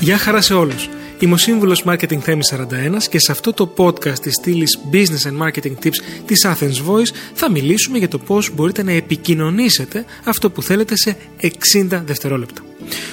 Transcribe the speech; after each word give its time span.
Γεια 0.00 0.18
χαρά 0.18 0.40
σε 0.40 0.54
όλους. 0.54 0.88
Είμαι 1.18 1.34
ο 1.34 1.36
σύμβουλος 1.36 1.84
Marketing 1.86 2.18
Θέμη 2.18 2.40
41 2.52 3.02
και 3.10 3.18
σε 3.18 3.32
αυτό 3.32 3.52
το 3.52 3.74
podcast 3.76 4.18
της 4.18 4.34
στήλης 4.34 4.78
Business 4.92 5.30
and 5.30 5.46
Marketing 5.46 5.72
Tips 5.84 5.96
της 6.26 6.46
Athens 6.46 6.90
Voice 6.90 7.10
θα 7.34 7.50
μιλήσουμε 7.50 7.98
για 7.98 8.08
το 8.08 8.18
πώς 8.18 8.50
μπορείτε 8.54 8.82
να 8.82 8.92
επικοινωνήσετε 8.92 10.04
αυτό 10.24 10.50
που 10.50 10.62
θέλετε 10.62 10.96
σε 10.96 11.16
60 11.40 12.02
δευτερόλεπτα. 12.04 12.60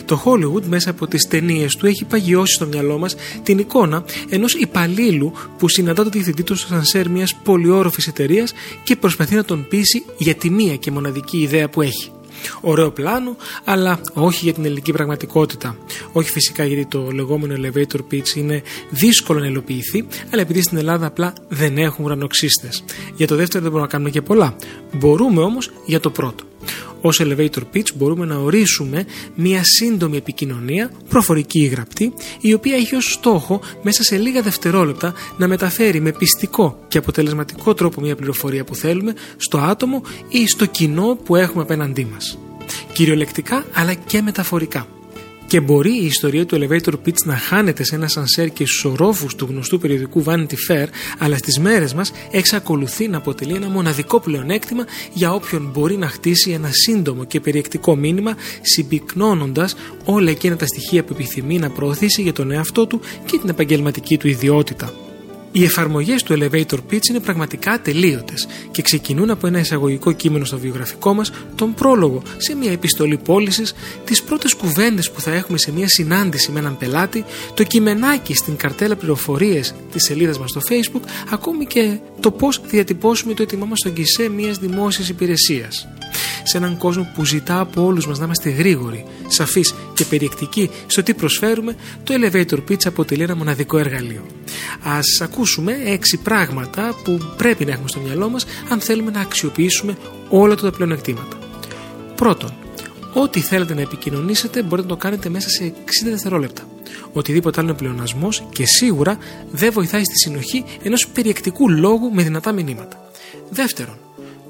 Το 0.06 0.24
Hollywood 0.26 0.64
μέσα 0.64 0.90
από 0.90 1.08
τις 1.08 1.28
ταινίες 1.28 1.76
του 1.76 1.86
έχει 1.86 2.06
παγιώσει 2.06 2.54
στο 2.54 2.66
μυαλό 2.66 2.98
μας 2.98 3.16
την 3.44 3.58
εικόνα 3.58 4.04
ενός 4.30 4.54
υπαλλήλου 4.54 5.34
που 5.58 5.70
συναντά 5.70 6.04
το 6.04 6.10
διευθυντή 6.10 6.44
του 6.44 6.56
στο 6.56 6.68
σανσέρ 6.68 7.10
μιας 7.10 7.36
πολυόροφης 7.44 8.08
εταιρείας 8.08 8.54
και 8.84 8.96
προσπαθεί 8.96 9.36
να 9.36 9.46
τον 9.46 9.68
πείσει 9.70 10.04
για 10.18 10.36
τη 10.36 10.50
μία 10.50 10.76
και 10.76 10.92
μοναδική 10.92 11.38
ιδέα 11.38 11.70
που 11.70 11.82
έχει. 11.82 12.12
Ωραίο 12.62 12.92
πλάνο, 12.92 13.36
αλλά 13.64 14.00
όχι 14.14 14.44
για 14.44 14.54
την 14.54 14.66
ελληνική 14.66 14.92
πραγματικότητα. 14.92 15.78
Όχι 16.12 16.30
φυσικά 16.30 16.66
γιατί 16.66 16.86
το 16.86 17.12
λεγόμενο 17.12 17.56
elevator 17.58 18.00
pitch 18.12 18.36
είναι 18.36 18.62
δύσκολο 18.90 19.40
να 19.40 19.48
υλοποιηθεί, 19.48 20.08
αλλά 20.32 20.42
επειδή 20.42 20.62
στην 20.62 20.78
Ελλάδα 20.78 21.06
απλά 21.06 21.34
δεν 21.48 21.78
έχουν 21.78 22.06
ουρανοξύστες. 22.06 22.84
Για 23.16 23.28
το 23.28 23.36
δεύτερο 23.36 23.64
δεν 23.64 23.72
μπορούμε 23.72 23.82
να 23.82 23.88
κάνουμε 23.92 24.10
και 24.10 24.22
πολλά. 24.22 24.56
Μπορούμε 24.92 25.42
όμως 25.42 25.72
για 25.86 26.00
το 26.00 26.10
πρώτο. 26.10 26.44
Ω 27.04 27.10
elevator 27.18 27.62
pitch 27.74 27.94
μπορούμε 27.96 28.26
να 28.26 28.38
ορίσουμε 28.38 29.06
μια 29.36 29.62
σύντομη 29.64 30.18
επικοινωνία, 30.18 30.92
προφορική 31.10 31.60
ή 31.60 31.66
γραπτή, 31.66 32.14
η 32.42 32.54
οποία 32.54 32.76
έχει 32.76 32.96
ως 32.96 33.12
στόχο 33.14 33.62
μέσα 33.82 34.04
σε 34.04 34.18
λίγα 34.18 34.42
δευτερόλεπτα 34.42 35.14
να 35.38 35.48
μεταφέρει 35.48 36.00
με 36.00 36.12
πιστικό 36.12 36.80
και 36.88 36.98
αποτελεσματικό 36.98 37.74
τρόπο 37.74 38.02
μια 38.02 38.16
πληροφορία 38.16 38.64
που 38.64 38.76
θέλουμε 38.76 39.14
στο 39.38 39.58
άτομο 39.58 40.02
ή 40.30 40.48
στο 40.48 40.66
κοινό 40.66 41.18
που 41.24 41.36
έχουμε 41.36 41.64
απέναντί 41.64 42.08
μας. 42.14 42.38
Κυριολεκτικά 42.94 43.66
αλλά 43.74 43.94
και 43.94 44.22
μεταφορικά. 44.22 44.88
Και 45.54 45.62
μπορεί 45.62 46.02
η 46.02 46.06
ιστορία 46.06 46.46
του 46.46 46.58
elevator 46.60 46.94
pitch 47.06 47.24
να 47.26 47.38
χάνεται 47.38 47.84
σε 47.84 47.96
ένα 47.96 48.08
σανσέρ 48.08 48.50
και 48.50 48.66
στου 48.68 48.90
ορόφου 48.92 49.28
του 49.36 49.48
γνωστού 49.50 49.80
περιοδικού 49.80 50.24
Vanity 50.26 50.56
Fair, 50.70 50.86
αλλά 51.18 51.38
στις 51.38 51.60
μέρες 51.60 51.94
μας 51.94 52.12
εξακολουθεί 52.32 53.08
να 53.08 53.18
αποτελεί 53.18 53.54
ένα 53.54 53.70
μοναδικό 53.70 54.20
πλεονέκτημα 54.20 54.86
για 55.14 55.34
όποιον 55.34 55.70
μπορεί 55.74 55.98
να 55.98 56.08
χτίσει 56.08 56.52
ένα 56.52 56.70
σύντομο 56.72 57.24
και 57.24 57.40
περιεκτικό 57.40 57.96
μήνυμα, 57.96 58.36
συμπυκνώνοντας 58.62 59.76
όλα 60.06 60.30
εκείνα 60.30 60.56
τα 60.56 60.66
στοιχεία 60.66 61.04
που 61.04 61.14
επιθυμεί 61.14 61.60
να 61.60 61.70
προωθήσει 61.70 62.22
για 62.22 62.34
τον 62.34 62.52
εαυτό 62.52 62.88
του 62.88 63.00
και 63.26 63.38
την 63.38 63.50
επαγγελματική 63.50 64.18
του 64.18 64.28
ιδιότητα. 64.28 65.03
Οι 65.56 65.64
εφαρμογές 65.64 66.24
του 66.24 66.38
Elevator 66.40 66.78
Pitch 66.92 67.06
είναι 67.10 67.20
πραγματικά 67.20 67.72
ατελείωτες 67.72 68.48
και 68.72 68.82
ξεκινούν 68.82 69.30
από 69.30 69.48
ένα 69.48 69.60
εισαγωγικό 69.60 70.12
κείμενο 70.12 70.46
στο 70.46 70.58
βιογραφικό 70.58 71.14
μας, 71.14 71.32
τον 71.56 71.74
πρόλογο 71.74 72.22
σε 72.38 72.56
μια 72.56 72.72
επιστολή 72.72 73.18
πώλησης, 73.18 73.74
τις 74.06 74.24
πρώτες 74.24 74.54
κουβέντες 74.54 75.12
που 75.12 75.22
θα 75.22 75.32
έχουμε 75.32 75.58
σε 75.58 75.72
μια 75.72 75.88
συνάντηση 75.88 76.52
με 76.52 76.60
έναν 76.60 76.78
πελάτη, 76.78 77.26
το 77.54 77.64
κειμενάκι 77.64 78.34
στην 78.34 78.56
καρτέλα 78.56 78.96
πληροφορίες 78.96 79.76
της 79.92 80.04
σελίδας 80.04 80.40
μας 80.40 80.50
στο 80.50 80.62
Facebook, 80.70 81.02
ακόμη 81.32 81.66
και 81.66 81.98
το 82.20 82.32
πώς 82.32 82.62
διατυπώσουμε 82.66 83.34
το 83.34 83.44
έτοιμά 83.44 83.66
μας 83.66 83.80
στον 83.80 83.94
κησέ 83.94 84.30
μιας 84.30 84.58
δημόσιας 84.58 85.10
υπηρεσίας 85.10 85.88
σε 86.44 86.58
έναν 86.58 86.78
κόσμο 86.78 87.12
που 87.16 87.26
ζητά 87.26 87.60
από 87.60 87.84
όλους 87.84 88.08
μας 88.08 88.20
να 88.20 88.26
είμαστε 88.26 88.50
γρήγοροι, 88.50 89.06
σαφείς 89.28 89.74
και 89.94 90.06
περιεκτικοί 90.06 90.70
στο 90.88 91.04
τι 91.04 91.14
προσφέρουμε, 91.14 91.76
το 92.04 92.14
Elevator 92.18 92.58
Pitch 92.70 92.86
αποτελεί 92.86 93.24
ένα 93.24 93.36
μοναδικό 93.36 93.78
εργαλείο. 93.78 94.26
Α 94.84 95.00
ακούσουμε 95.22 95.78
έξι 95.86 96.18
πράγματα 96.18 96.96
που 97.04 97.20
πρέπει 97.38 97.66
να 97.66 97.72
έχουμε 97.72 97.88
στο 97.88 98.00
μυαλό 98.00 98.30
μας 98.30 98.46
αν 98.70 98.80
θέλουμε 98.80 99.12
να 99.12 99.20
αξιοποιήσουμε 99.20 99.98
όλα 100.30 100.56
τα 100.56 100.72
πλεονεκτήματα. 100.72 101.38
Πρώτον, 102.16 102.54
ό,τι 103.14 103.40
θέλετε 103.40 103.74
να 103.74 103.82
επικοινωνήσετε 103.82 104.64
μπορείτε 104.64 104.88
να 104.88 104.94
το 104.94 105.02
κάνετε 105.02 105.30
μέσα 105.30 105.50
σε 105.50 105.74
60 106.06 106.10
δευτερόλεπτα. 106.10 106.62
Οτιδήποτε 107.14 107.60
άλλο 107.60 107.70
είναι 107.70 107.78
πλεονασμός 107.78 108.44
και 108.52 108.66
σίγουρα 108.66 109.18
δεν 109.52 109.72
βοηθάει 109.72 110.04
στη 110.04 110.18
συνοχή 110.18 110.64
ενός 110.84 111.08
περιεκτικού 111.08 111.70
λόγου 111.70 112.12
με 112.14 112.24
δυνατά 112.24 112.52
μηνύματα. 112.52 113.10
Δεύτερον, 113.50 113.98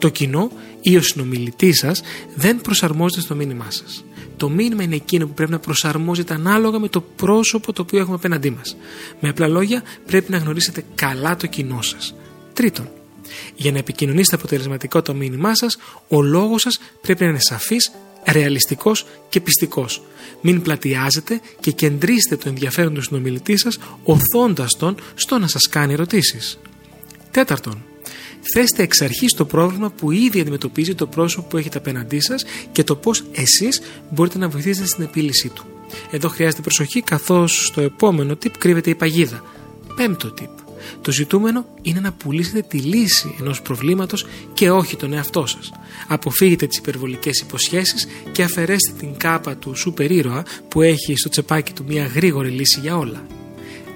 το 0.04 0.10
κοινό 0.10 0.52
ή 0.82 0.98
ο 0.98 1.02
συνομιλητής 1.02 1.78
σας 1.78 2.02
δεν 2.36 2.62
προσαρμόζεται 2.62 3.22
στο 3.22 3.36
μήνυμά 3.36 3.68
σας. 3.70 4.04
Το 4.38 4.50
μήνυμα 4.50 4.84
είναι 4.84 4.96
εκείνο 4.96 5.28
που 5.28 5.34
πρέπει 5.34 5.52
να 5.52 5.60
προσαρμόζεται 5.60 6.34
ανάλογα 6.34 6.80
με 6.80 6.88
το 6.88 7.02
πρόσωπο 7.02 7.74
το 7.74 7.82
οποίο 7.82 8.00
έχουμε 8.00 8.16
απέναντί 8.16 8.50
μας. 8.50 8.76
Με 9.20 9.30
απλά 9.30 9.48
λόγια, 9.48 9.84
πρέπει 10.06 10.32
να 10.32 10.38
γνωρίσετε 10.38 10.84
καλά 10.96 11.36
το 11.36 11.48
κοινό 11.48 11.82
σας. 11.82 12.16
Τρίτον, 12.54 12.90
για 13.56 13.72
να 13.72 13.78
επικοινωνήσετε 13.78 14.36
αποτελεσματικό 14.36 15.02
το 15.02 15.14
μήνυμά 15.14 15.56
σας, 15.56 15.78
ο 16.08 16.22
λόγος 16.22 16.62
σας 16.62 16.80
πρέπει 17.02 17.24
να 17.24 17.30
είναι 17.30 17.42
σαφής, 17.42 17.92
ρεαλιστικός 18.26 19.06
και 19.30 19.42
πιστικός. 19.42 20.02
Μην 20.42 20.62
πλατιάζετε 20.62 21.42
και 21.60 21.72
κεντρίστε 21.72 22.36
το 22.36 22.50
ενδιαφέρον 22.50 22.94
του 22.94 23.02
συνομιλητή 23.02 23.58
σας, 23.58 23.78
οθώντας 24.04 24.78
τον 24.78 24.96
στο 25.16 25.38
να 25.40 25.48
σας 25.48 25.70
κάνει 25.70 25.94
ερωτήσεις. 25.94 26.60
Τέταρτον, 27.32 27.84
Θέστε 28.54 28.84
εξ 28.84 29.02
αρχής 29.02 29.34
το 29.34 29.46
πρόβλημα 29.46 29.90
που 29.90 30.12
ήδη 30.12 30.40
αντιμετωπίζει 30.40 30.96
το 30.96 31.08
πρόσωπο 31.08 31.48
που 31.48 31.58
έχετε 31.58 31.78
απέναντί 31.78 32.20
σας 32.20 32.46
και 32.72 32.84
το 32.84 32.96
πώς 32.96 33.24
εσείς 33.32 33.82
μπορείτε 34.10 34.38
να 34.38 34.50
βοηθήσετε 34.50 34.88
στην 34.88 35.04
επίλυσή 35.04 35.50
του. 35.50 35.66
Εδώ 36.12 36.30
χρειάζεται 36.30 36.62
προσοχή 36.62 37.02
καθώς 37.02 37.66
στο 37.66 37.82
επόμενο 37.82 38.34
tip 38.34 38.52
κρύβεται 38.58 38.90
η 38.90 38.96
παγίδα. 38.96 39.44
Πέμπτο 39.96 40.34
tip. 40.42 40.64
Το 41.02 41.12
ζητούμενο 41.12 41.66
είναι 41.82 42.00
να 42.00 42.12
πουλήσετε 42.12 42.62
τη 42.62 42.78
λύση 42.78 43.36
ενός 43.40 43.62
προβλήματος 43.62 44.26
και 44.54 44.72
όχι 44.72 44.96
τον 44.96 45.14
εαυτό 45.14 45.46
σας. 45.46 45.72
Αποφύγετε 46.08 46.68
τις 46.68 46.78
υπερβολικές 46.78 47.40
υποσχέσεις 47.40 48.08
και 48.32 48.44
αφαιρέστε 48.44 48.92
την 49.00 49.18
κάπα 49.18 49.56
του 49.56 49.76
σούπερ 49.76 50.12
ήρωα 50.12 50.46
που 50.68 50.82
έχει 50.82 51.16
στο 51.16 51.30
τσεπάκι 51.30 51.74
του 51.74 51.84
μια 51.88 52.06
γρήγορη 52.06 52.50
λύση 52.50 52.80
για 52.80 52.98
όλα. 52.98 53.26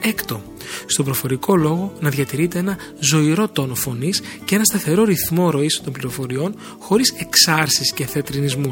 Έκτο, 0.02 0.41
στον 0.85 1.06
προφορικό 1.06 1.56
λόγο 1.56 1.94
να 2.00 2.09
διατηρείτε 2.09 2.59
ένα 2.59 2.78
ζωηρό 3.00 3.47
τόνο 3.47 3.75
φωνής 3.75 4.22
και 4.46 4.56
ένα 4.56 4.63
σταθερό 4.63 5.03
ρυθμό 5.03 5.50
ροής 5.50 5.81
των 5.84 5.94
πληροφοριών 5.94 6.56
χωρίς 6.80 7.13
εξάρσεις 7.18 7.94
και 7.94 8.06
θετρινισμού. 8.06 8.69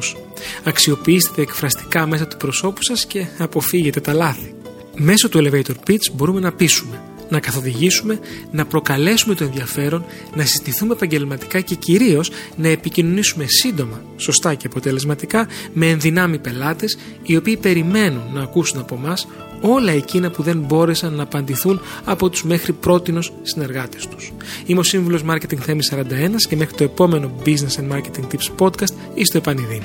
Αξιοποιήστε 0.63 1.41
εκφραστικά 1.41 2.07
μέσα 2.07 2.27
του 2.27 2.37
προσώπου 2.37 2.83
σας 2.83 3.05
και 3.05 3.25
αποφύγετε 3.37 3.99
τα 3.99 4.13
λάθη. 4.13 4.53
Μέσω 4.97 5.29
του 5.29 5.39
elevator 5.43 5.89
pitch 5.89 6.11
μπορούμε 6.13 6.39
να 6.39 6.51
πείσουμε, 6.51 7.01
να 7.29 7.39
καθοδηγήσουμε, 7.39 8.19
να 8.51 8.65
προκαλέσουμε 8.65 9.35
το 9.35 9.43
ενδιαφέρον, 9.43 10.05
να 10.35 10.45
συστηθούμε 10.45 10.93
επαγγελματικά 10.93 11.59
και 11.59 11.75
κυρίως 11.75 12.31
να 12.55 12.67
επικοινωνήσουμε 12.67 13.45
σύντομα, 13.47 14.01
σωστά 14.17 14.53
και 14.53 14.67
αποτελεσματικά 14.67 15.47
με 15.73 15.89
ενδυνάμει 15.89 16.39
πελάτες 16.39 16.97
οι 17.23 17.35
οποίοι 17.35 17.57
περιμένουν 17.57 18.23
να 18.33 18.41
ακούσουν 18.41 18.79
από 18.79 18.95
εμά 18.95 19.13
όλα 19.61 19.91
εκείνα 19.91 20.29
που 20.29 20.43
δεν 20.43 20.57
μπόρεσαν 20.57 21.13
να 21.13 21.23
απαντηθούν 21.23 21.81
από 22.03 22.29
τους 22.29 22.43
μέχρι 22.43 22.73
πρότινος 22.73 23.33
συνεργάτες 23.41 24.07
τους. 24.07 24.31
Είμαι 24.65 24.79
ο 24.79 24.83
Σύμβουλος 24.83 25.23
Marketing 25.29 25.57
Θέμη 25.57 25.81
41 25.91 26.01
και 26.49 26.55
μέχρι 26.55 26.75
το 26.75 26.83
επόμενο 26.83 27.31
Business 27.45 27.79
and 27.79 27.87
Marketing 27.95 28.23
Tips 28.31 28.49
Podcast 28.59 28.93
είστε 29.13 29.37
επανειδήν. 29.37 29.81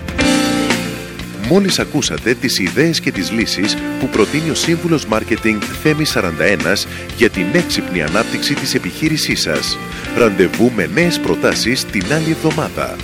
Μόλις 1.49 1.79
ακούσατε 1.79 2.35
τις 2.35 2.59
ιδέες 2.59 3.01
και 3.01 3.13
τις 3.13 3.31
λύσεις 3.31 3.77
που 4.01 4.09
προτείνει 4.09 4.51
ο 4.51 4.55
Σύμβουλος 4.55 5.07
Μάρκετινγκ 5.07 5.61
Θέμη 5.83 6.07
41 6.07 6.87
για 7.17 7.31
την 7.31 7.47
έξυπνη 7.53 8.03
ανάπτυξη 8.03 8.55
της 8.55 8.75
επιχείρησής 8.75 9.41
σας. 9.41 9.79
Ραντεβού 10.17 10.73
με 10.77 10.91
νέες 10.95 11.21
προτάσεις 11.21 11.85
την 11.85 12.13
άλλη 12.13 12.31
εβδομάδα. 12.31 12.97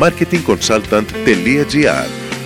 marketingconsultant.gr 0.00 2.27